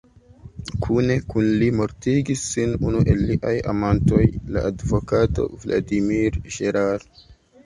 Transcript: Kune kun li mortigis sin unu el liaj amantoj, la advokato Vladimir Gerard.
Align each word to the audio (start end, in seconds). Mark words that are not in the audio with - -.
Kune 0.85 1.17
kun 1.33 1.49
li 1.63 1.67
mortigis 1.81 2.45
sin 2.53 2.73
unu 2.87 3.03
el 3.13 3.21
liaj 3.33 3.53
amantoj, 3.75 4.23
la 4.57 4.65
advokato 4.71 5.47
Vladimir 5.67 6.41
Gerard. 6.59 7.09